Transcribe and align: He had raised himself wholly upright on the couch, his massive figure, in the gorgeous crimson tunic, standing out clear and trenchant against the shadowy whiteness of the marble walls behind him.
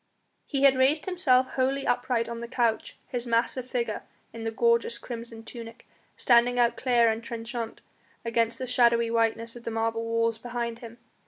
He 0.47 0.63
had 0.63 0.75
raised 0.79 1.05
himself 1.05 1.49
wholly 1.49 1.85
upright 1.85 2.27
on 2.27 2.39
the 2.39 2.47
couch, 2.47 2.97
his 3.09 3.27
massive 3.27 3.69
figure, 3.69 4.01
in 4.33 4.45
the 4.45 4.49
gorgeous 4.49 4.97
crimson 4.97 5.43
tunic, 5.43 5.85
standing 6.17 6.57
out 6.57 6.75
clear 6.75 7.11
and 7.11 7.23
trenchant 7.23 7.81
against 8.25 8.57
the 8.57 8.65
shadowy 8.65 9.11
whiteness 9.11 9.55
of 9.55 9.63
the 9.63 9.69
marble 9.69 10.03
walls 10.03 10.39
behind 10.39 10.79
him. 10.79 10.97